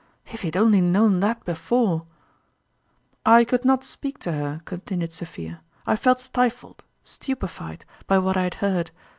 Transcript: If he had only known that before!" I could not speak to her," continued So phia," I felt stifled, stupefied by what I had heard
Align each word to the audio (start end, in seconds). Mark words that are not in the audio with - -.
If 0.25 0.41
he 0.41 0.47
had 0.47 0.57
only 0.57 0.81
known 0.81 1.19
that 1.19 1.45
before!" 1.45 2.07
I 3.39 3.45
could 3.45 3.63
not 3.63 3.83
speak 3.83 4.17
to 4.21 4.31
her," 4.31 4.61
continued 4.65 5.13
So 5.13 5.27
phia," 5.27 5.61
I 5.85 5.95
felt 5.95 6.19
stifled, 6.19 6.85
stupefied 7.03 7.85
by 8.07 8.17
what 8.17 8.35
I 8.35 8.41
had 8.41 8.55
heard 8.65 8.89